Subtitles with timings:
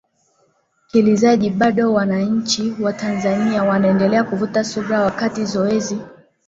[0.91, 5.97] kilizaji bado wananchi wa tanzania wanaendelea kuvuta subra wakati zoezi